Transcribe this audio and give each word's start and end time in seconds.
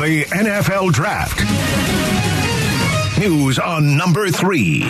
The 0.00 0.24
NFL 0.24 0.92
Draft. 0.92 1.40
News 3.18 3.58
on 3.58 3.98
number 3.98 4.30
three. 4.30 4.80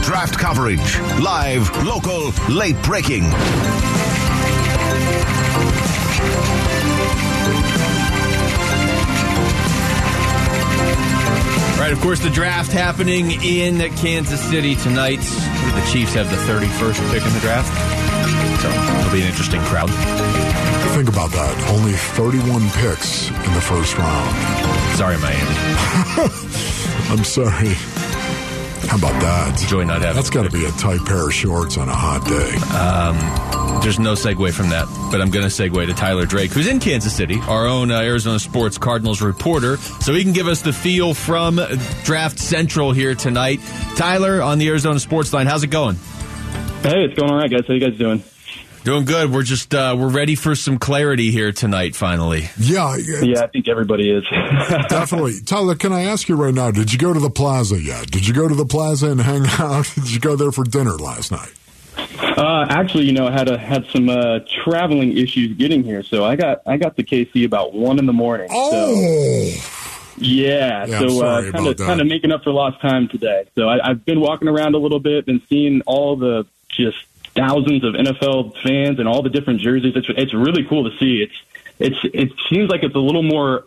Draft 0.00 0.38
coverage. 0.38 0.96
Live, 1.20 1.68
local, 1.84 2.30
late 2.48 2.80
breaking. 2.84 3.24
Right, 11.74 11.90
of 11.90 12.00
course, 12.00 12.20
the 12.20 12.30
draft 12.30 12.70
happening 12.70 13.42
in 13.42 13.80
Kansas 13.96 14.40
City 14.40 14.76
tonight. 14.76 15.18
The 15.18 15.88
Chiefs 15.92 16.14
have 16.14 16.30
the 16.30 16.36
31st 16.36 17.10
pick 17.10 17.26
in 17.26 17.32
the 17.32 17.40
draft. 17.40 18.07
So 18.60 18.68
it'll 18.68 19.12
be 19.12 19.22
an 19.22 19.28
interesting 19.28 19.60
crowd. 19.62 19.90
Think 20.94 21.08
about 21.08 21.30
that. 21.30 21.70
Only 21.70 21.92
31 21.92 22.68
picks 22.70 23.28
in 23.30 23.54
the 23.54 23.60
first 23.60 23.96
round. 23.96 24.36
Sorry, 24.96 25.16
Miami. 25.18 25.54
I'm 27.10 27.24
sorry. 27.24 27.74
How 28.88 28.96
about 28.96 29.20
that? 29.20 29.60
Enjoy 29.62 29.84
not 29.84 30.00
having 30.00 30.16
That's 30.16 30.30
got 30.30 30.44
to 30.44 30.50
be 30.50 30.64
a 30.64 30.70
tight 30.72 31.04
pair 31.04 31.26
of 31.26 31.34
shorts 31.34 31.76
on 31.76 31.88
a 31.88 31.94
hot 31.94 32.24
day. 32.26 32.54
Um, 32.74 33.80
there's 33.82 33.98
no 33.98 34.14
segue 34.14 34.52
from 34.52 34.70
that, 34.70 34.86
but 35.12 35.20
I'm 35.20 35.30
going 35.30 35.46
to 35.46 35.50
segue 35.50 35.86
to 35.86 35.92
Tyler 35.94 36.26
Drake, 36.26 36.50
who's 36.52 36.66
in 36.66 36.80
Kansas 36.80 37.14
City, 37.14 37.38
our 37.42 37.66
own 37.66 37.90
uh, 37.90 38.00
Arizona 38.00 38.38
Sports 38.38 38.78
Cardinals 38.78 39.20
reporter, 39.20 39.76
so 39.76 40.14
he 40.14 40.24
can 40.24 40.32
give 40.32 40.48
us 40.48 40.62
the 40.62 40.72
feel 40.72 41.12
from 41.14 41.60
Draft 42.04 42.38
Central 42.38 42.92
here 42.92 43.14
tonight. 43.14 43.60
Tyler 43.96 44.40
on 44.42 44.58
the 44.58 44.68
Arizona 44.68 44.98
Sports 44.98 45.32
Line, 45.32 45.46
how's 45.46 45.62
it 45.62 45.70
going? 45.70 45.96
Hey, 46.82 47.04
it's 47.04 47.14
going 47.14 47.30
all 47.30 47.38
right, 47.38 47.50
guys. 47.50 47.66
How 47.66 47.74
you 47.74 47.80
guys 47.80 47.98
doing? 47.98 48.22
Doing 48.84 49.04
good. 49.04 49.32
We're 49.32 49.42
just 49.42 49.74
uh, 49.74 49.96
we're 49.98 50.08
ready 50.08 50.34
for 50.34 50.54
some 50.54 50.78
clarity 50.78 51.30
here 51.30 51.52
tonight. 51.52 51.96
Finally, 51.96 52.48
yeah, 52.58 52.96
yeah. 52.96 53.42
I 53.42 53.46
think 53.48 53.68
everybody 53.68 54.10
is 54.10 54.24
definitely. 54.88 55.40
Tyler, 55.44 55.74
can 55.74 55.92
I 55.92 56.04
ask 56.04 56.28
you 56.28 56.36
right 56.36 56.54
now? 56.54 56.70
Did 56.70 56.92
you 56.92 56.98
go 56.98 57.12
to 57.12 57.20
the 57.20 57.30
Plaza 57.30 57.80
yet? 57.80 58.10
Did 58.10 58.26
you 58.26 58.32
go 58.32 58.48
to 58.48 58.54
the 58.54 58.64
Plaza 58.64 59.10
and 59.10 59.20
hang 59.20 59.46
out? 59.58 59.90
Did 59.94 60.12
you 60.12 60.20
go 60.20 60.36
there 60.36 60.52
for 60.52 60.64
dinner 60.64 60.92
last 60.96 61.30
night? 61.32 61.52
Uh, 62.18 62.66
actually, 62.70 63.04
you 63.04 63.12
know, 63.12 63.26
I 63.26 63.32
had 63.32 63.48
a, 63.48 63.58
had 63.58 63.84
some 63.86 64.08
uh, 64.08 64.40
traveling 64.62 65.16
issues 65.16 65.56
getting 65.56 65.82
here, 65.82 66.02
so 66.02 66.24
I 66.24 66.36
got 66.36 66.62
I 66.66 66.76
got 66.76 66.96
to 66.96 67.02
KC 67.02 67.44
about 67.44 67.74
one 67.74 67.98
in 67.98 68.06
the 68.06 68.12
morning. 68.12 68.48
Oh. 68.50 69.50
So. 69.50 69.74
Yeah, 70.20 70.84
yeah, 70.86 70.98
so 70.98 71.24
uh, 71.24 71.50
kind 71.52 71.66
of 71.66 71.76
kind 71.76 72.00
of 72.00 72.06
making 72.06 72.32
up 72.32 72.42
for 72.42 72.50
lost 72.50 72.80
time 72.80 73.08
today. 73.08 73.44
So 73.54 73.68
I, 73.68 73.90
I've 73.90 74.04
been 74.04 74.20
walking 74.20 74.48
around 74.48 74.74
a 74.74 74.78
little 74.78 74.98
bit, 74.98 75.26
been 75.26 75.42
seeing 75.48 75.80
all 75.82 76.16
the 76.16 76.44
just 76.68 76.98
thousands 77.38 77.84
of 77.84 77.94
NFL 77.94 78.60
fans 78.62 78.98
and 78.98 79.06
all 79.06 79.22
the 79.22 79.30
different 79.30 79.60
jerseys. 79.60 79.94
It's 79.94 80.08
it's 80.08 80.34
really 80.34 80.64
cool 80.64 80.90
to 80.90 80.98
see. 80.98 81.22
It's 81.22 81.34
it's 81.78 81.98
it 82.12 82.32
seems 82.50 82.68
like 82.68 82.82
it's 82.82 82.94
a 82.94 82.98
little 82.98 83.22
more. 83.22 83.64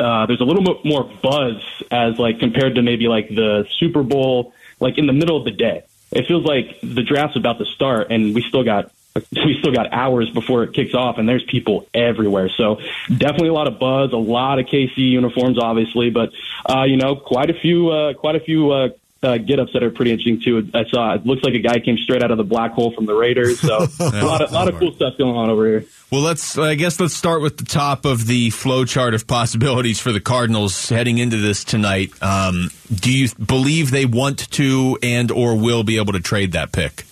Uh, 0.00 0.26
there's 0.26 0.40
a 0.40 0.44
little 0.44 0.64
bit 0.64 0.84
more 0.84 1.04
buzz 1.22 1.62
as 1.90 2.18
like 2.18 2.40
compared 2.40 2.76
to 2.76 2.82
maybe 2.82 3.06
like 3.08 3.28
the 3.28 3.66
Super 3.78 4.02
Bowl, 4.02 4.54
like 4.80 4.96
in 4.96 5.06
the 5.06 5.12
middle 5.12 5.36
of 5.36 5.44
the 5.44 5.50
day. 5.50 5.84
It 6.10 6.26
feels 6.26 6.44
like 6.44 6.80
the 6.82 7.02
draft's 7.02 7.36
about 7.36 7.58
to 7.58 7.66
start, 7.66 8.08
and 8.10 8.34
we 8.34 8.42
still 8.42 8.64
got 8.64 8.90
we 9.32 9.58
still 9.60 9.72
got 9.72 9.92
hours 9.92 10.30
before 10.30 10.64
it 10.64 10.72
kicks 10.72 10.94
off, 10.94 11.18
and 11.18 11.28
there's 11.28 11.44
people 11.44 11.86
everywhere. 11.92 12.48
So 12.48 12.80
definitely 13.08 13.48
a 13.48 13.54
lot 13.54 13.68
of 13.68 13.78
buzz, 13.78 14.12
a 14.12 14.16
lot 14.16 14.58
of 14.58 14.66
KC 14.66 14.96
uniforms, 14.96 15.58
obviously, 15.58 16.08
but 16.08 16.30
uh, 16.68 16.84
you 16.84 16.96
know, 16.96 17.16
quite 17.16 17.50
a 17.50 17.54
few, 17.54 17.90
uh, 17.90 18.14
quite 18.14 18.36
a 18.36 18.40
few 18.40 18.70
uh, 18.70 18.88
uh, 19.22 19.38
get 19.38 19.60
ups 19.60 19.72
that 19.72 19.82
are 19.82 19.90
pretty 19.90 20.10
interesting 20.10 20.40
too. 20.40 20.68
I 20.74 20.84
saw 20.90 21.14
it 21.14 21.24
looks 21.24 21.44
like 21.44 21.54
a 21.54 21.60
guy 21.60 21.78
came 21.78 21.96
straight 21.96 22.22
out 22.22 22.30
of 22.30 22.38
the 22.38 22.44
black 22.44 22.72
hole 22.72 22.92
from 22.92 23.06
the 23.06 23.14
Raiders. 23.14 23.60
So 23.60 23.86
a 24.00 24.24
lot 24.24 24.42
of, 24.42 24.52
lot 24.52 24.68
of 24.68 24.78
cool 24.78 24.92
stuff 24.94 25.16
going 25.16 25.36
on 25.36 25.48
over 25.48 25.66
here. 25.66 25.84
Well, 26.10 26.22
let's 26.22 26.58
I 26.58 26.74
guess 26.74 26.98
let's 26.98 27.14
start 27.14 27.40
with 27.40 27.56
the 27.56 27.64
top 27.64 28.04
of 28.04 28.26
the 28.26 28.50
flow 28.50 28.84
chart 28.84 29.14
of 29.14 29.26
possibilities 29.26 30.00
for 30.00 30.12
the 30.12 30.20
Cardinals 30.20 30.88
heading 30.88 31.18
into 31.18 31.36
this 31.36 31.62
tonight. 31.62 32.10
Um, 32.20 32.70
do 32.92 33.16
you 33.16 33.28
believe 33.34 33.90
they 33.90 34.06
want 34.06 34.50
to 34.52 34.98
and 35.02 35.30
or 35.30 35.56
will 35.56 35.84
be 35.84 35.98
able 35.98 36.14
to 36.14 36.20
trade 36.20 36.52
that 36.52 36.72
pick? 36.72 37.04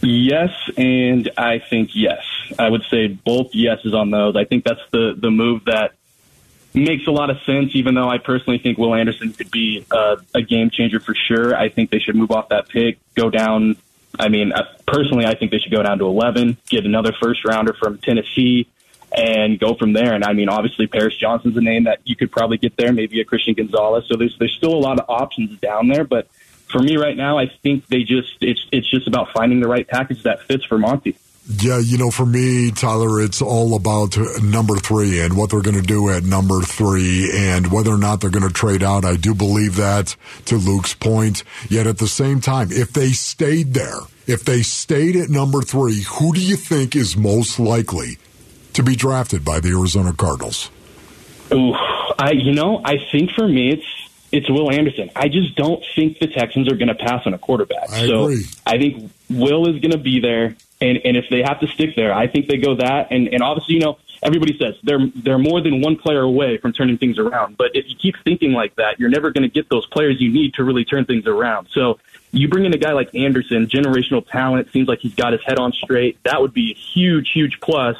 Yes, 0.00 0.50
and 0.76 1.30
I 1.36 1.60
think 1.60 1.90
yes. 1.94 2.24
I 2.58 2.68
would 2.68 2.82
say 2.90 3.06
both 3.06 3.54
yeses 3.54 3.94
on 3.94 4.10
those. 4.10 4.36
I 4.36 4.44
think 4.44 4.64
that's 4.64 4.80
the 4.92 5.16
the 5.16 5.30
move 5.30 5.64
that 5.66 5.94
makes 6.74 7.06
a 7.06 7.10
lot 7.10 7.30
of 7.30 7.40
sense, 7.42 7.74
even 7.74 7.94
though 7.94 8.08
I 8.08 8.18
personally 8.18 8.58
think 8.58 8.78
Will 8.78 8.94
Anderson 8.94 9.32
could 9.32 9.50
be 9.50 9.84
uh, 9.90 10.16
a 10.34 10.42
game 10.42 10.70
changer 10.70 11.00
for 11.00 11.14
sure. 11.14 11.54
I 11.54 11.68
think 11.68 11.90
they 11.90 11.98
should 11.98 12.16
move 12.16 12.30
off 12.30 12.48
that 12.48 12.68
pick, 12.68 12.98
go 13.14 13.30
down. 13.30 13.76
I 14.18 14.28
mean, 14.28 14.52
uh, 14.52 14.64
personally, 14.86 15.26
I 15.26 15.34
think 15.34 15.50
they 15.50 15.58
should 15.58 15.72
go 15.72 15.82
down 15.82 15.98
to 15.98 16.06
11, 16.06 16.58
get 16.68 16.84
another 16.84 17.12
first 17.20 17.44
rounder 17.44 17.72
from 17.74 17.98
Tennessee, 17.98 18.68
and 19.14 19.58
go 19.58 19.74
from 19.74 19.92
there. 19.92 20.14
And 20.14 20.24
I 20.24 20.32
mean, 20.32 20.48
obviously, 20.48 20.86
Paris 20.86 21.16
Johnson's 21.16 21.56
a 21.56 21.60
name 21.60 21.84
that 21.84 22.00
you 22.04 22.16
could 22.16 22.30
probably 22.30 22.58
get 22.58 22.76
there, 22.76 22.92
maybe 22.92 23.20
a 23.20 23.24
Christian 23.24 23.54
Gonzalez. 23.54 24.04
So 24.08 24.16
there's 24.16 24.36
there's 24.38 24.54
still 24.54 24.74
a 24.74 24.80
lot 24.80 24.98
of 24.98 25.06
options 25.08 25.58
down 25.60 25.88
there, 25.88 26.04
but 26.04 26.28
for 26.68 26.80
me 26.80 26.96
right 26.96 27.16
now, 27.16 27.38
I 27.38 27.46
think 27.46 27.86
they 27.88 28.02
just 28.02 28.36
it's 28.40 28.66
it's 28.72 28.90
just 28.90 29.06
about 29.06 29.32
finding 29.32 29.60
the 29.60 29.68
right 29.68 29.86
package 29.86 30.22
that 30.22 30.42
fits 30.42 30.64
for 30.64 30.78
Monti. 30.78 31.16
Yeah, 31.48 31.78
you 31.78 31.98
know, 31.98 32.12
for 32.12 32.24
me, 32.24 32.70
Tyler, 32.70 33.20
it's 33.20 33.42
all 33.42 33.74
about 33.74 34.16
number 34.42 34.76
three 34.76 35.20
and 35.20 35.36
what 35.36 35.50
they're 35.50 35.60
going 35.60 35.80
to 35.80 35.82
do 35.82 36.08
at 36.08 36.22
number 36.22 36.60
three 36.60 37.30
and 37.34 37.72
whether 37.72 37.90
or 37.90 37.98
not 37.98 38.20
they're 38.20 38.30
going 38.30 38.46
to 38.46 38.54
trade 38.54 38.82
out. 38.82 39.04
I 39.04 39.16
do 39.16 39.34
believe 39.34 39.76
that 39.76 40.14
to 40.46 40.56
Luke's 40.56 40.94
point. 40.94 41.42
Yet 41.68 41.88
at 41.88 41.98
the 41.98 42.06
same 42.06 42.40
time, 42.40 42.68
if 42.70 42.92
they 42.92 43.08
stayed 43.08 43.74
there, 43.74 43.98
if 44.28 44.44
they 44.44 44.62
stayed 44.62 45.16
at 45.16 45.30
number 45.30 45.62
three, 45.62 46.02
who 46.02 46.32
do 46.32 46.40
you 46.40 46.54
think 46.54 46.94
is 46.94 47.16
most 47.16 47.58
likely 47.58 48.18
to 48.74 48.84
be 48.84 48.94
drafted 48.94 49.44
by 49.44 49.58
the 49.58 49.70
Arizona 49.70 50.12
Cardinals? 50.12 50.70
Ooh, 51.52 51.72
I, 51.74 52.32
you 52.34 52.52
know, 52.52 52.80
I 52.84 52.98
think 53.10 53.32
for 53.32 53.48
me, 53.48 53.72
it's 53.72 54.11
it's 54.32 54.48
Will 54.48 54.72
Anderson. 54.72 55.10
I 55.14 55.28
just 55.28 55.54
don't 55.54 55.84
think 55.94 56.18
the 56.18 56.26
Texans 56.26 56.70
are 56.72 56.76
going 56.76 56.88
to 56.88 56.94
pass 56.94 57.26
on 57.26 57.34
a 57.34 57.38
quarterback. 57.38 57.90
I 57.90 58.06
so 58.06 58.24
agree. 58.24 58.44
I 58.66 58.78
think 58.78 59.12
Will 59.28 59.68
is 59.68 59.80
going 59.80 59.92
to 59.92 59.98
be 59.98 60.20
there. 60.20 60.56
And, 60.80 60.98
and 61.04 61.16
if 61.16 61.26
they 61.30 61.42
have 61.42 61.60
to 61.60 61.68
stick 61.68 61.94
there, 61.94 62.12
I 62.12 62.26
think 62.26 62.48
they 62.48 62.56
go 62.56 62.74
that. 62.74 63.12
And, 63.12 63.28
and 63.28 63.42
obviously, 63.42 63.74
you 63.74 63.80
know, 63.80 63.98
everybody 64.22 64.56
says 64.58 64.74
they're 64.82 65.06
they're 65.14 65.38
more 65.38 65.60
than 65.60 65.80
one 65.80 65.96
player 65.96 66.22
away 66.22 66.56
from 66.56 66.72
turning 66.72 66.98
things 66.98 67.18
around. 67.18 67.56
But 67.56 67.72
if 67.74 67.88
you 67.88 67.96
keep 67.96 68.16
thinking 68.24 68.52
like 68.52 68.74
that, 68.76 68.98
you're 68.98 69.10
never 69.10 69.30
going 69.30 69.42
to 69.42 69.48
get 69.48 69.68
those 69.68 69.86
players 69.86 70.20
you 70.20 70.32
need 70.32 70.54
to 70.54 70.64
really 70.64 70.84
turn 70.84 71.04
things 71.04 71.26
around. 71.26 71.68
So 71.70 71.98
you 72.32 72.48
bring 72.48 72.64
in 72.64 72.72
a 72.72 72.78
guy 72.78 72.92
like 72.92 73.14
Anderson, 73.14 73.66
generational 73.66 74.26
talent, 74.26 74.72
seems 74.72 74.88
like 74.88 75.00
he's 75.00 75.14
got 75.14 75.32
his 75.32 75.42
head 75.44 75.58
on 75.58 75.72
straight. 75.72 76.22
That 76.22 76.40
would 76.40 76.54
be 76.54 76.72
a 76.72 76.74
huge, 76.74 77.30
huge 77.32 77.60
plus, 77.60 77.96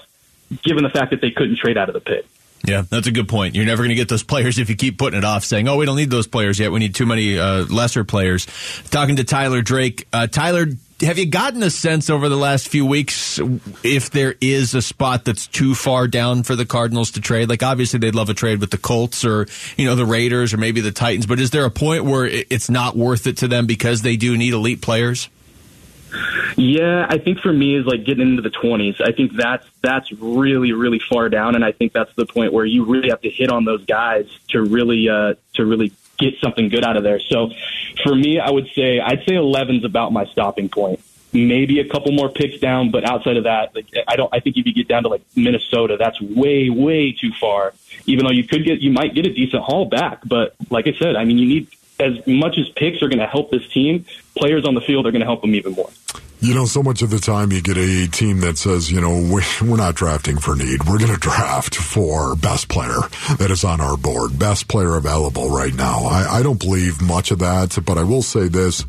given 0.62 0.82
the 0.82 0.91
fact 0.91 1.10
that 1.10 1.21
they 1.21 1.31
couldn't 1.31 1.59
trade 1.59 1.76
out 1.76 1.88
of 1.88 1.94
the 1.94 2.00
pit. 2.00 2.26
Yeah, 2.64 2.82
that's 2.88 3.08
a 3.08 3.10
good 3.10 3.28
point. 3.28 3.56
You're 3.56 3.64
never 3.64 3.82
going 3.82 3.88
to 3.88 3.96
get 3.96 4.08
those 4.08 4.22
players 4.22 4.58
if 4.58 4.70
you 4.70 4.76
keep 4.76 4.96
putting 4.96 5.18
it 5.18 5.24
off, 5.24 5.44
saying, 5.44 5.66
"Oh, 5.68 5.76
we 5.76 5.86
don't 5.86 5.96
need 5.96 6.10
those 6.10 6.28
players 6.28 6.60
yet. 6.60 6.70
We 6.70 6.78
need 6.78 6.94
too 6.94 7.06
many 7.06 7.38
uh, 7.38 7.64
lesser 7.64 8.04
players." 8.04 8.46
Talking 8.90 9.16
to 9.16 9.24
Tyler 9.24 9.62
Drake, 9.62 10.06
uh, 10.12 10.28
Tyler, 10.28 10.66
have 11.00 11.18
you 11.18 11.26
gotten 11.26 11.62
a 11.64 11.70
sense 11.70 12.08
over 12.08 12.28
the 12.28 12.36
last 12.36 12.68
few 12.68 12.86
weeks 12.86 13.40
if 13.82 14.10
there 14.10 14.36
is 14.40 14.74
a 14.74 14.82
spot 14.82 15.24
that's 15.24 15.48
too 15.48 15.74
far 15.74 16.06
down 16.06 16.44
for 16.44 16.54
the 16.54 16.64
Cardinals 16.64 17.10
to 17.12 17.20
trade? 17.20 17.48
Like, 17.48 17.64
obviously, 17.64 17.98
they'd 17.98 18.14
love 18.14 18.28
a 18.28 18.34
trade 18.34 18.60
with 18.60 18.70
the 18.70 18.78
Colts 18.78 19.24
or 19.24 19.48
you 19.76 19.84
know 19.84 19.96
the 19.96 20.06
Raiders 20.06 20.54
or 20.54 20.58
maybe 20.58 20.80
the 20.80 20.92
Titans, 20.92 21.26
but 21.26 21.40
is 21.40 21.50
there 21.50 21.64
a 21.64 21.70
point 21.70 22.04
where 22.04 22.26
it's 22.26 22.70
not 22.70 22.96
worth 22.96 23.26
it 23.26 23.38
to 23.38 23.48
them 23.48 23.66
because 23.66 24.02
they 24.02 24.16
do 24.16 24.36
need 24.36 24.52
elite 24.52 24.80
players? 24.80 25.28
Yeah, 26.56 27.06
I 27.08 27.18
think 27.18 27.38
for 27.38 27.52
me 27.52 27.76
is 27.76 27.86
like 27.86 28.04
getting 28.04 28.28
into 28.28 28.42
the 28.42 28.50
twenties. 28.50 29.00
I 29.00 29.12
think 29.12 29.32
that's 29.34 29.66
that's 29.80 30.12
really 30.12 30.72
really 30.72 30.98
far 30.98 31.28
down, 31.28 31.54
and 31.54 31.64
I 31.64 31.72
think 31.72 31.92
that's 31.92 32.14
the 32.14 32.26
point 32.26 32.52
where 32.52 32.64
you 32.64 32.84
really 32.84 33.08
have 33.10 33.20
to 33.22 33.30
hit 33.30 33.50
on 33.50 33.64
those 33.64 33.84
guys 33.84 34.26
to 34.48 34.62
really 34.62 35.08
uh, 35.08 35.34
to 35.54 35.64
really 35.64 35.92
get 36.18 36.34
something 36.40 36.68
good 36.68 36.84
out 36.84 36.96
of 36.96 37.02
there. 37.02 37.20
So 37.20 37.50
for 38.02 38.14
me, 38.14 38.38
I 38.38 38.50
would 38.50 38.68
say 38.74 39.00
I'd 39.00 39.24
say 39.26 39.34
11's 39.34 39.84
about 39.84 40.12
my 40.12 40.26
stopping 40.26 40.68
point. 40.68 41.00
Maybe 41.34 41.80
a 41.80 41.88
couple 41.88 42.12
more 42.12 42.28
picks 42.28 42.58
down, 42.58 42.90
but 42.90 43.08
outside 43.08 43.38
of 43.38 43.44
that, 43.44 43.74
like 43.74 43.86
I 44.06 44.16
don't. 44.16 44.32
I 44.34 44.40
think 44.40 44.58
if 44.58 44.66
you 44.66 44.74
get 44.74 44.86
down 44.86 45.04
to 45.04 45.08
like 45.08 45.22
Minnesota, 45.34 45.96
that's 45.96 46.20
way 46.20 46.68
way 46.68 47.12
too 47.12 47.32
far. 47.40 47.72
Even 48.04 48.26
though 48.26 48.32
you 48.32 48.44
could 48.46 48.66
get, 48.66 48.80
you 48.80 48.92
might 48.92 49.15
get 49.15 49.26
a 49.26 49.32
decent 49.32 49.62
haul 49.62 49.86
back, 49.86 50.20
but 50.26 50.54
like 50.68 50.86
I 50.86 50.92
said, 50.92 51.16
I 51.16 51.24
mean, 51.24 51.38
you 51.38 51.48
need 51.48 51.68
as 51.98 52.27
much 52.27 52.59
as 52.59 52.68
picks 52.71 53.03
are 53.03 53.09
going 53.09 53.18
to 53.18 53.27
help 53.27 53.50
this 53.50 53.66
team, 53.68 54.04
players 54.36 54.65
on 54.65 54.74
the 54.74 54.80
field 54.80 55.06
are 55.06 55.10
going 55.10 55.21
to 55.21 55.27
help 55.27 55.42
them 55.42 55.54
even 55.54 55.72
more. 55.72 55.91
You 56.41 56.54
know, 56.54 56.65
so 56.65 56.83
much 56.83 57.03
of 57.03 57.10
the 57.10 57.21
time 57.21 57.53
you 57.53 57.62
get 57.62 57.77
a 57.77 58.09
team 58.09 58.41
that 58.41 58.59
says, 58.59 58.91
you 58.91 59.00
know, 59.00 59.30
we're 59.33 59.77
not 59.77 59.94
drafting 59.94 60.39
for 60.39 60.56
need. 60.56 60.83
We're 60.89 60.98
going 60.98 61.12
to 61.12 61.21
draft 61.21 61.77
for 61.77 62.34
best 62.34 62.68
player 62.68 62.98
that 63.39 63.53
is 63.53 63.62
on 63.62 63.80
our 63.80 63.97
board, 63.97 64.41
best 64.41 64.66
player 64.66 64.97
available 64.97 65.50
right 65.50 65.72
now. 65.72 66.00
I, 66.04 66.39
I 66.39 66.42
don't 66.42 66.59
believe 66.59 67.00
much 67.00 67.30
of 67.30 67.39
that, 67.39 67.78
but 67.86 67.97
I 67.97 68.03
will 68.03 68.22
say 68.22 68.48
this. 68.48 68.84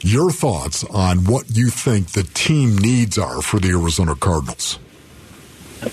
Your 0.00 0.32
thoughts 0.32 0.82
on 0.82 1.24
what 1.24 1.56
you 1.56 1.68
think 1.68 2.08
the 2.08 2.24
team 2.24 2.76
needs 2.76 3.18
are 3.18 3.40
for 3.40 3.60
the 3.60 3.70
Arizona 3.70 4.16
Cardinals? 4.16 4.80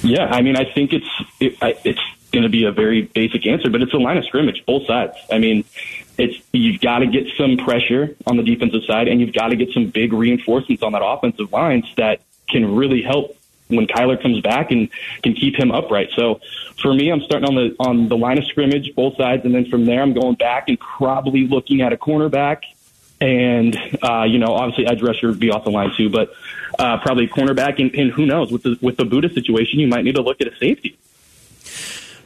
Yeah, 0.01 0.25
I 0.25 0.41
mean, 0.41 0.55
I 0.55 0.65
think 0.65 0.93
it's 0.93 1.23
it, 1.39 1.57
I, 1.61 1.77
it's 1.83 2.01
going 2.31 2.43
to 2.43 2.49
be 2.49 2.65
a 2.65 2.71
very 2.71 3.03
basic 3.03 3.45
answer, 3.45 3.69
but 3.69 3.81
it's 3.81 3.93
a 3.93 3.97
line 3.97 4.17
of 4.17 4.25
scrimmage, 4.25 4.65
both 4.65 4.87
sides. 4.87 5.13
I 5.31 5.37
mean, 5.37 5.63
it's 6.17 6.37
you've 6.51 6.81
got 6.81 6.99
to 6.99 7.07
get 7.07 7.27
some 7.37 7.57
pressure 7.57 8.15
on 8.27 8.37
the 8.37 8.43
defensive 8.43 8.83
side, 8.85 9.07
and 9.07 9.19
you've 9.19 9.33
got 9.33 9.49
to 9.49 9.55
get 9.55 9.71
some 9.71 9.87
big 9.87 10.13
reinforcements 10.13 10.83
on 10.83 10.91
that 10.93 11.03
offensive 11.03 11.51
lines 11.51 11.85
that 11.97 12.21
can 12.47 12.75
really 12.75 13.01
help 13.01 13.35
when 13.67 13.87
Kyler 13.87 14.21
comes 14.21 14.41
back 14.41 14.71
and 14.71 14.89
can 15.23 15.33
keep 15.33 15.57
him 15.57 15.71
upright. 15.71 16.09
So 16.15 16.39
for 16.81 16.93
me, 16.93 17.11
I'm 17.11 17.21
starting 17.21 17.47
on 17.47 17.55
the 17.55 17.75
on 17.79 18.09
the 18.09 18.17
line 18.17 18.37
of 18.37 18.45
scrimmage, 18.45 18.93
both 18.95 19.17
sides, 19.17 19.45
and 19.45 19.53
then 19.53 19.65
from 19.65 19.85
there, 19.85 20.01
I'm 20.01 20.13
going 20.13 20.35
back 20.35 20.69
and 20.69 20.79
probably 20.79 21.47
looking 21.47 21.81
at 21.81 21.93
a 21.93 21.97
cornerback. 21.97 22.63
And 23.19 23.75
uh, 24.03 24.23
you 24.23 24.37
know, 24.37 24.53
obviously, 24.53 24.85
edge 24.85 25.01
rusher 25.01 25.27
would 25.27 25.39
be 25.39 25.49
off 25.49 25.63
the 25.63 25.71
line 25.71 25.91
too, 25.95 26.09
but 26.09 26.33
uh, 26.77 26.99
probably 26.99 27.27
cornerback. 27.27 27.79
And, 27.79 27.93
and 27.95 28.11
who 28.11 28.25
knows 28.25 28.51
with 28.51 28.63
the 28.63 28.77
with 28.81 28.97
the 28.97 29.05
Budda 29.05 29.33
situation, 29.33 29.79
you 29.79 29.87
might 29.87 30.03
need 30.03 30.15
to 30.15 30.21
look 30.21 30.41
at 30.41 30.47
a 30.47 30.55
safety. 30.57 30.97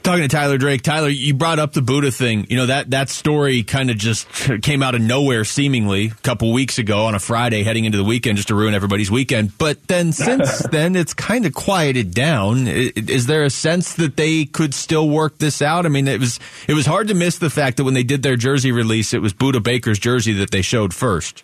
Talking 0.08 0.22
to 0.22 0.30
Tyler 0.30 0.58
Drake, 0.58 0.84
Tyler, 0.84 1.10
you 1.10 1.34
brought 1.34 1.60
up 1.60 1.74
the 1.74 1.82
Budda 1.82 2.16
thing. 2.16 2.48
You 2.50 2.56
know 2.56 2.68
that 2.68 2.92
that 2.92 3.10
story 3.10 3.64
kind 3.64 3.90
of 3.90 3.98
just 3.98 4.26
came 4.62 4.82
out 4.82 4.96
of 4.96 5.02
nowhere, 5.02 5.44
seemingly 5.44 6.06
a 6.06 6.22
couple 6.24 6.54
weeks 6.54 6.78
ago 6.80 7.08
on 7.08 7.14
a 7.14 7.20
Friday, 7.20 7.64
heading 7.64 7.84
into 7.84 7.98
the 7.98 8.06
weekend, 8.06 8.38
just 8.38 8.48
to 8.48 8.56
ruin 8.56 8.74
everybody's 8.74 9.12
weekend. 9.12 9.58
But 9.58 9.86
then 9.90 10.12
since 10.14 10.60
then, 10.70 10.96
it's 10.96 11.14
kind 11.14 11.46
of 11.46 11.54
quieted 11.54 12.14
down. 12.14 12.68
Is 12.70 13.26
there 13.26 13.44
a 13.44 13.50
sense 13.50 13.96
that 13.96 14.16
they 14.16 14.46
could 14.46 14.74
still 14.74 15.10
work 15.10 15.40
this 15.40 15.62
out? 15.62 15.86
I 15.86 15.90
mean, 15.90 16.08
it 16.08 16.22
was 16.22 16.40
it 16.70 16.74
was 16.74 16.86
hard 16.86 17.10
to 17.10 17.14
miss 17.14 17.40
the 17.40 17.50
fact 17.50 17.76
that 17.76 17.84
when 17.84 17.94
they 17.94 18.04
did 18.04 18.24
their 18.24 18.38
jersey 18.38 18.72
release, 18.72 19.14
it 19.14 19.22
was 19.22 19.34
Budda 19.34 19.62
Baker's 19.62 20.00
jersey 20.00 20.32
that 20.36 20.52
they 20.52 20.62
showed 20.62 20.94
first. 20.94 21.44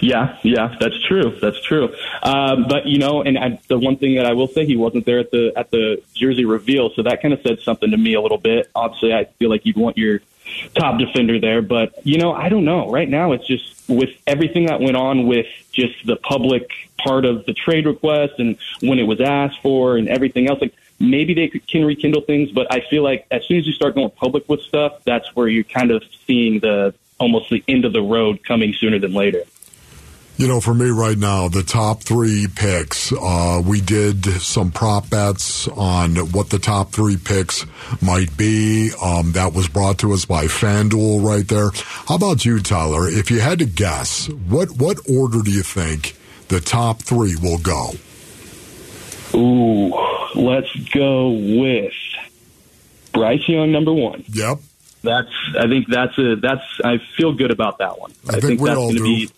Yeah, 0.00 0.38
yeah, 0.42 0.76
that's 0.80 1.00
true. 1.06 1.36
That's 1.40 1.60
true. 1.62 1.94
Um, 2.22 2.66
but 2.68 2.86
you 2.86 2.98
know, 2.98 3.22
and 3.22 3.38
I, 3.38 3.60
the 3.68 3.78
one 3.78 3.96
thing 3.96 4.16
that 4.16 4.26
I 4.26 4.32
will 4.32 4.48
say, 4.48 4.64
he 4.64 4.76
wasn't 4.76 5.06
there 5.06 5.18
at 5.18 5.30
the 5.30 5.52
at 5.56 5.70
the 5.70 6.02
jersey 6.14 6.44
reveal, 6.44 6.90
so 6.90 7.02
that 7.02 7.20
kind 7.22 7.34
of 7.34 7.42
said 7.42 7.60
something 7.60 7.90
to 7.90 7.96
me 7.96 8.14
a 8.14 8.20
little 8.20 8.38
bit. 8.38 8.70
Obviously, 8.74 9.12
I 9.12 9.24
feel 9.24 9.50
like 9.50 9.66
you'd 9.66 9.76
want 9.76 9.98
your 9.98 10.20
top 10.74 10.98
defender 10.98 11.38
there, 11.38 11.62
but 11.62 12.06
you 12.06 12.18
know, 12.18 12.32
I 12.32 12.48
don't 12.48 12.64
know. 12.64 12.90
Right 12.90 13.08
now, 13.08 13.32
it's 13.32 13.46
just 13.46 13.88
with 13.88 14.10
everything 14.26 14.66
that 14.66 14.80
went 14.80 14.96
on 14.96 15.26
with 15.26 15.46
just 15.72 16.06
the 16.06 16.16
public 16.16 16.70
part 16.98 17.24
of 17.24 17.46
the 17.46 17.54
trade 17.54 17.86
request 17.86 18.34
and 18.38 18.56
when 18.80 18.98
it 18.98 19.04
was 19.04 19.20
asked 19.20 19.60
for 19.62 19.96
and 19.96 20.08
everything 20.08 20.48
else, 20.48 20.60
like 20.60 20.74
maybe 20.98 21.34
they 21.34 21.48
can 21.48 21.84
rekindle 21.84 22.22
things, 22.22 22.50
but 22.50 22.72
I 22.72 22.80
feel 22.80 23.02
like 23.02 23.26
as 23.30 23.44
soon 23.46 23.58
as 23.58 23.66
you 23.66 23.72
start 23.72 23.94
going 23.94 24.10
public 24.10 24.48
with 24.48 24.62
stuff, 24.62 25.04
that's 25.04 25.34
where 25.36 25.48
you're 25.48 25.64
kind 25.64 25.90
of 25.90 26.02
seeing 26.26 26.60
the 26.60 26.94
almost 27.18 27.50
the 27.50 27.64
end 27.68 27.84
of 27.84 27.92
the 27.92 28.02
road 28.02 28.44
coming 28.44 28.74
sooner 28.74 28.98
than 28.98 29.12
later. 29.12 29.42
You 30.38 30.46
know, 30.46 30.60
for 30.60 30.72
me 30.72 30.88
right 30.90 31.18
now, 31.18 31.48
the 31.48 31.64
top 31.64 32.04
three 32.04 32.46
picks, 32.46 33.12
uh, 33.12 33.60
we 33.66 33.80
did 33.80 34.24
some 34.24 34.70
prop 34.70 35.10
bets 35.10 35.66
on 35.66 36.14
what 36.30 36.50
the 36.50 36.60
top 36.60 36.92
three 36.92 37.16
picks 37.16 37.66
might 38.00 38.36
be. 38.36 38.92
Um, 39.02 39.32
that 39.32 39.52
was 39.52 39.66
brought 39.66 39.98
to 39.98 40.12
us 40.12 40.26
by 40.26 40.44
FanDuel 40.44 41.24
right 41.28 41.46
there. 41.48 41.70
How 42.06 42.14
about 42.14 42.44
you, 42.44 42.60
Tyler? 42.60 43.08
If 43.08 43.32
you 43.32 43.40
had 43.40 43.58
to 43.58 43.64
guess, 43.64 44.28
what, 44.28 44.70
what 44.70 45.00
order 45.10 45.42
do 45.42 45.50
you 45.50 45.64
think 45.64 46.16
the 46.46 46.60
top 46.60 47.02
three 47.02 47.34
will 47.34 47.58
go? 47.58 47.90
Ooh, 49.34 49.88
let's 50.36 50.72
go 50.90 51.30
with 51.30 51.92
Bryce 53.12 53.48
Young, 53.48 53.72
number 53.72 53.92
one. 53.92 54.22
Yep. 54.28 54.60
That's. 55.02 55.32
I 55.58 55.66
think 55.66 55.88
that's 55.88 56.16
a. 56.18 56.36
That's. 56.36 56.62
I 56.84 56.98
feel 57.16 57.32
good 57.32 57.52
about 57.52 57.78
that 57.78 57.98
one. 58.00 58.12
I, 58.28 58.28
I 58.28 58.32
think, 58.32 58.44
think, 58.44 58.60
we 58.60 58.68
that's 58.68 58.78
all 58.78 58.90
do. 58.90 59.02
Be, 59.02 59.30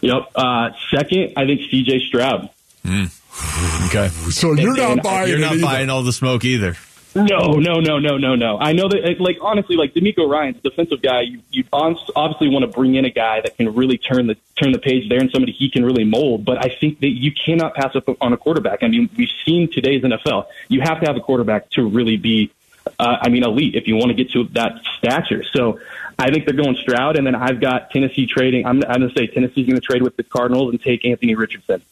Yep. 0.00 0.22
Uh, 0.34 0.70
second, 0.94 1.34
I 1.36 1.46
think 1.46 1.60
C.J. 1.70 2.00
Stroud. 2.06 2.50
Mm. 2.84 3.86
Okay. 3.88 4.08
So 4.30 4.52
you're 4.52 4.76
not 4.76 5.02
buying. 5.02 5.28
You're 5.28 5.38
not 5.38 5.54
either. 5.54 5.62
buying 5.62 5.90
all 5.90 6.02
the 6.02 6.12
smoke 6.12 6.44
either. 6.44 6.76
No, 7.14 7.54
no, 7.54 7.80
no, 7.80 7.98
no, 7.98 8.18
no, 8.18 8.36
no. 8.36 8.58
I 8.58 8.72
know 8.72 8.88
that, 8.88 9.16
like, 9.18 9.38
honestly, 9.40 9.74
like 9.74 9.94
DeMeco 9.94 10.28
Ryans, 10.30 10.58
defensive 10.62 11.02
guy, 11.02 11.22
you, 11.22 11.40
you 11.50 11.64
obviously 11.72 12.48
want 12.48 12.62
to 12.62 12.68
bring 12.68 12.94
in 12.94 13.04
a 13.04 13.10
guy 13.10 13.40
that 13.40 13.56
can 13.56 13.74
really 13.74 13.98
turn 13.98 14.28
the 14.28 14.36
turn 14.60 14.70
the 14.70 14.78
page 14.78 15.08
there 15.08 15.18
and 15.18 15.28
somebody 15.32 15.50
he 15.50 15.70
can 15.70 15.84
really 15.84 16.04
mold. 16.04 16.44
But 16.44 16.64
I 16.64 16.68
think 16.68 17.00
that 17.00 17.08
you 17.08 17.32
cannot 17.32 17.74
pass 17.74 17.96
up 17.96 18.04
on 18.20 18.32
a 18.32 18.36
quarterback. 18.36 18.84
I 18.84 18.88
mean, 18.88 19.10
we've 19.16 19.28
seen 19.44 19.68
today's 19.72 20.04
NFL. 20.04 20.46
You 20.68 20.82
have 20.82 21.00
to 21.00 21.06
have 21.06 21.16
a 21.16 21.20
quarterback 21.20 21.70
to 21.70 21.88
really 21.88 22.16
be, 22.16 22.52
uh, 23.00 23.16
I 23.22 23.28
mean, 23.30 23.44
elite 23.44 23.74
if 23.74 23.88
you 23.88 23.96
want 23.96 24.08
to 24.08 24.14
get 24.14 24.30
to 24.32 24.44
that 24.52 24.84
stature. 24.98 25.42
So 25.42 25.80
I 26.18 26.30
think 26.30 26.44
they're 26.44 26.54
going 26.54 26.76
Stroud, 26.76 27.16
and 27.16 27.26
then 27.26 27.34
I've 27.34 27.60
got 27.60 27.90
Tennessee 27.90 28.26
trading. 28.26 28.66
I'm, 28.66 28.82
I'm 28.84 29.00
going 29.00 29.08
to 29.08 29.18
say 29.18 29.26
Tennessee's 29.26 29.66
going 29.66 29.80
to 29.80 29.86
trade 29.86 30.02
with 30.02 30.16
the 30.16 30.22
Cardinals 30.22 30.70
and 30.70 30.80
take 30.80 31.06
Anthony 31.06 31.34
Richardson. 31.34 31.82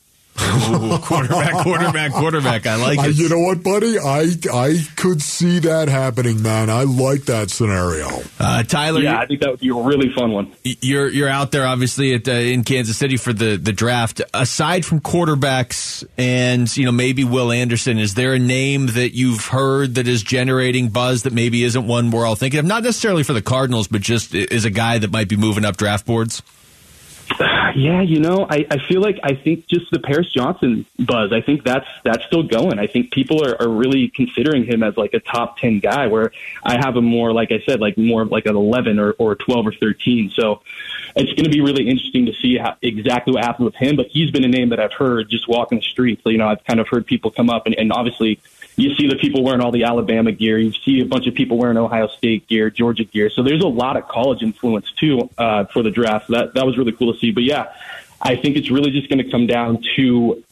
Ooh, 0.49 0.99
quarterback, 1.03 1.63
quarterback, 1.63 2.13
quarterback. 2.13 2.67
I 2.67 2.77
like 2.77 2.99
it. 3.01 3.17
you 3.17 3.29
know 3.29 3.41
what, 3.41 3.63
buddy? 3.63 3.99
I 3.99 4.31
I 4.53 4.79
could 4.97 5.23
see 5.23 5.59
that 5.61 5.89
happening, 5.89 6.43
man. 6.43 6.71
I 6.71 6.83
like 6.85 7.23
that 7.25 7.51
scenario. 7.51 8.09
Uh, 8.39 8.63
Tyler, 8.63 9.01
yeah, 9.01 9.19
I 9.19 9.27
think 9.27 9.41
that 9.41 9.51
would 9.51 9.61
be 9.61 9.69
a 9.69 9.75
really 9.75 10.13
fun 10.15 10.33
one. 10.33 10.53
You're 10.65 11.09
you're 11.09 11.29
out 11.29 11.53
there, 11.53 11.67
obviously, 11.67 12.15
at 12.15 12.29
uh, 12.29 12.33
in 12.33 12.65
Kansas 12.65 12.97
City 12.97 13.17
for 13.17 13.33
the 13.33 13.57
the 13.57 13.73
draft. 13.73 14.21
Aside 14.35 14.85
from 14.85 15.01
quarterbacks 15.01 16.07
and 16.17 16.75
you 16.77 16.85
know 16.85 16.93
maybe 16.93 17.25
Will 17.25 17.53
Anderson, 17.53 17.99
is 17.99 18.15
there 18.15 18.35
a 18.35 18.39
name 18.39 18.87
that 18.89 19.15
you've 19.15 19.47
heard 19.47 19.97
that 19.97 20.09
is 20.09 20.23
generating 20.23 20.89
buzz 20.89 21.23
that 21.25 21.33
maybe 21.33 21.65
isn't 21.65 21.87
one 21.87 22.11
we're 22.11 22.27
all 22.27 22.35
thinking 22.37 22.61
of? 22.61 22.67
Not 22.67 22.83
necessarily 22.83 23.23
for 23.23 23.33
the 23.33 23.43
Cardinals, 23.43 23.89
but 23.89 24.01
just 24.01 24.35
is 24.35 24.65
a 24.65 24.71
guy 24.71 24.99
that 24.99 25.11
might 25.11 25.29
be 25.29 25.37
moving 25.37 25.65
up 25.65 25.77
draft 25.77 26.07
boards. 26.07 26.43
Yeah, 27.41 28.03
you 28.03 28.19
know, 28.19 28.47
I, 28.49 28.67
I 28.71 28.79
feel 28.89 29.01
like 29.01 29.21
I 29.23 29.35
think 29.35 29.67
just 29.67 29.91
the 29.91 30.01
Paris 30.01 30.33
Johnson 30.33 30.87
buzz. 30.99 31.33
I 31.33 31.41
think 31.41 31.63
that's 31.63 31.87
that's 32.03 32.25
still 32.25 32.43
going. 32.43 32.79
I 32.79 32.87
think 32.87 33.13
people 33.13 33.45
are, 33.47 33.61
are 33.63 33.69
really 33.69 34.09
considering 34.09 34.65
him 34.65 34.83
as 34.83 34.97
like 34.97 35.15
a 35.15 35.21
top 35.21 35.59
ten 35.59 35.79
guy. 35.79 36.09
Where 36.09 36.33
I 36.65 36.79
have 36.79 36.97
him 36.97 37.05
more, 37.05 37.33
like 37.33 37.53
I 37.53 37.61
said, 37.61 37.81
like 37.81 37.97
more 37.97 38.25
like 38.25 38.47
an 38.47 38.57
eleven 38.57 38.99
or, 38.99 39.13
or 39.13 39.37
twelve 39.37 39.67
or 39.67 39.73
thirteen. 39.73 40.31
So 40.31 40.63
it's 41.15 41.33
going 41.33 41.45
to 41.45 41.51
be 41.51 41.61
really 41.61 41.89
interesting 41.89 42.27
to 42.27 42.33
see 42.33 42.59
how 42.59 42.77
exactly 42.83 43.33
what 43.35 43.45
happens 43.45 43.67
with 43.67 43.77
him. 43.77 43.97
But 43.97 44.07
he's 44.09 44.31
been 44.31 44.45
a 44.45 44.49
name 44.49 44.71
that 44.71 44.81
I've 44.81 44.93
heard 44.93 45.29
just 45.29 45.49
walking 45.49 45.79
the 45.79 45.85
streets. 45.85 46.23
So, 46.25 46.31
you 46.31 46.39
know, 46.39 46.49
I've 46.49 46.65
kind 46.65 46.81
of 46.81 46.89
heard 46.89 47.07
people 47.07 47.31
come 47.31 47.51
up 47.51 47.67
and, 47.67 47.75
and 47.75 47.93
obviously 47.93 48.41
you 48.79 48.95
see 48.95 49.09
the 49.09 49.17
people 49.17 49.43
wearing 49.43 49.61
all 49.61 49.73
the 49.73 49.83
Alabama 49.83 50.31
gear. 50.31 50.57
You 50.57 50.73
see 50.73 51.01
a 51.01 51.05
bunch 51.05 51.27
of 51.27 51.35
people 51.35 51.59
wearing 51.59 51.77
Ohio 51.77 52.07
State 52.07 52.47
gear, 52.47 52.71
Georgia 52.71 53.03
gear. 53.03 53.29
So 53.29 53.43
there's 53.43 53.63
a 53.63 53.69
lot 53.69 53.97
of 53.97 54.07
college 54.07 54.41
influence 54.41 54.93
too 54.93 55.29
uh, 55.37 55.65
for 55.65 55.83
the 55.83 55.91
draft. 55.91 56.29
That 56.29 56.55
that 56.55 56.65
was 56.65 56.79
really 56.79 56.93
cool 56.93 57.13
to 57.13 57.19
see. 57.19 57.33
But 57.33 57.43
yeah, 57.43 57.73
I 58.23 58.37
think 58.37 58.57
it's 58.57 58.71
really 58.71 58.93
just 58.93 59.09
going 59.09 59.19
to 59.19 59.29
come 59.29 59.49
down 59.49 59.83
to 59.97 60.45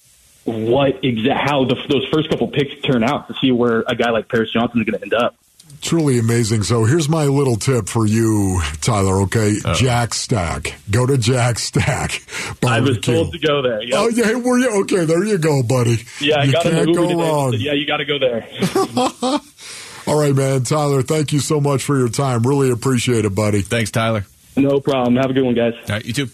what 0.45 1.05
exact 1.05 1.49
how 1.49 1.65
the, 1.65 1.77
those 1.89 2.05
first 2.13 2.29
couple 2.29 2.49
picks 2.49 2.81
turn 2.83 3.05
out 3.05 3.29
to 3.29 3.35
see 3.41 3.53
where 3.53 3.85
a 3.87 3.95
guy 3.95 4.11
like 4.11 4.29
Paris 4.29 4.51
Johnson 4.51 4.81
is 4.81 4.87
going 4.87 4.99
to 4.99 5.05
end 5.05 5.15
up. 5.15 5.37
Truly 5.83 6.19
amazing. 6.19 6.65
So 6.65 6.85
here's 6.85 7.09
my 7.09 7.25
little 7.27 7.57
tip 7.57 7.89
for 7.89 8.07
you, 8.07 8.61
Tyler. 8.81 9.21
Okay, 9.23 9.57
uh 9.65 9.75
Jack 9.75 10.15
Stack. 10.15 10.75
Go 10.91 11.07
to 11.07 11.17
Jack 11.17 11.59
Stack. 11.61 12.23
Barbecue. 12.61 12.69
I 12.69 12.81
was 12.81 12.99
told 12.99 13.33
to 13.33 13.39
go 13.39 13.63
there. 13.63 13.83
Yep. 13.83 13.95
Oh 13.97 14.09
yeah, 14.09 14.35
were 14.35 14.59
you 14.59 14.81
okay? 14.83 15.05
There 15.05 15.23
you 15.25 15.39
go, 15.39 15.63
buddy. 15.63 15.99
Yeah, 16.21 16.41
I 16.41 16.45
you 16.45 16.53
got 16.53 16.63
can't 16.65 16.95
go 16.95 17.03
today. 17.03 17.15
wrong. 17.15 17.55
yeah, 17.59 17.73
you 17.75 17.87
got 17.87 17.99
to 17.99 18.05
go 18.05 18.19
there. 18.19 18.49
All 20.09 20.19
right, 20.21 20.35
man. 20.35 20.63
Tyler, 20.65 21.03
thank 21.03 21.33
you 21.33 21.41
so 21.41 21.61
much 21.61 21.83
for 21.85 21.97
your 21.99 22.09
time. 22.09 22.43
Really 22.45 22.71
appreciate 22.71 23.25
it, 23.25 23.35
buddy. 23.35 23.63
Thanks, 23.63 23.91
Tyler. 23.91 24.25
No 24.57 24.81
problem. 24.81 25.17
Have 25.17 25.31
a 25.31 25.35
good 25.35 25.45
one, 25.45 25.55
guys. 25.55 25.75
All 25.75 25.97
right, 25.97 26.05
you 26.05 26.13
too. 26.13 26.29